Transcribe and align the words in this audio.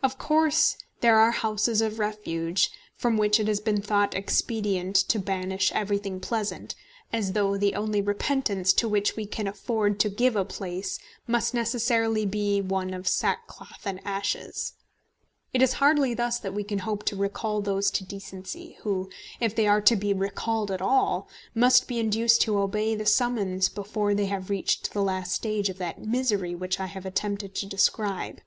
Of 0.00 0.16
course 0.16 0.76
there 1.00 1.18
are 1.18 1.32
houses 1.32 1.80
of 1.80 1.98
refuge, 1.98 2.70
from 2.94 3.16
which 3.16 3.40
it 3.40 3.48
has 3.48 3.58
been 3.58 3.82
thought 3.82 4.14
expedient 4.14 4.94
to 5.08 5.18
banish 5.18 5.72
everything 5.72 6.20
pleasant, 6.20 6.76
as 7.12 7.32
though 7.32 7.56
the 7.56 7.74
only 7.74 8.00
repentance 8.00 8.72
to 8.74 8.88
which 8.88 9.16
we 9.16 9.26
can 9.26 9.48
afford 9.48 9.98
to 9.98 10.08
give 10.08 10.36
a 10.36 10.44
place 10.44 11.00
must 11.26 11.52
necessarily 11.52 12.24
be 12.24 12.60
one 12.60 12.94
of 12.94 13.08
sackcloth 13.08 13.84
and 13.84 13.98
ashes. 14.04 14.74
It 15.52 15.62
is 15.62 15.72
hardly 15.82 16.14
thus 16.14 16.38
that 16.38 16.54
we 16.54 16.62
can 16.62 16.78
hope 16.78 17.04
to 17.06 17.16
recall 17.16 17.60
those 17.60 17.90
to 17.90 18.04
decency 18.04 18.76
who, 18.82 19.10
if 19.40 19.56
they 19.56 19.66
are 19.66 19.80
to 19.80 19.96
be 19.96 20.12
recalled 20.14 20.70
at 20.70 20.80
all, 20.80 21.28
must 21.56 21.88
be 21.88 21.98
induced 21.98 22.40
to 22.42 22.60
obey 22.60 22.94
the 22.94 23.04
summons 23.04 23.68
before 23.68 24.14
they 24.14 24.26
have 24.26 24.48
reached 24.48 24.92
the 24.92 25.02
last 25.02 25.32
stage 25.32 25.68
of 25.68 25.78
that 25.78 26.00
misery 26.00 26.54
which 26.54 26.78
I 26.78 26.86
have 26.86 27.04
attempted 27.04 27.56
to 27.56 27.66
describe. 27.66 28.42